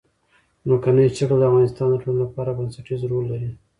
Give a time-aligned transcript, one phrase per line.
[0.67, 3.49] ځمکنی شکل د افغانستان د ټولنې لپاره بنسټيز رول لري.